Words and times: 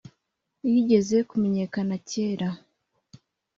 yigeze 0.71 1.17
kumenyekana 1.29 1.95
cyera 2.09 2.49